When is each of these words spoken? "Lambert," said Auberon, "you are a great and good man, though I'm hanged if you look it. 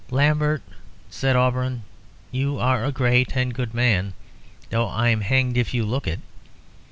"Lambert," 0.09 0.63
said 1.11 1.35
Auberon, 1.35 1.83
"you 2.31 2.57
are 2.57 2.83
a 2.83 2.91
great 2.91 3.37
and 3.37 3.53
good 3.53 3.75
man, 3.75 4.15
though 4.71 4.89
I'm 4.89 5.21
hanged 5.21 5.57
if 5.59 5.75
you 5.75 5.85
look 5.85 6.07
it. 6.07 6.21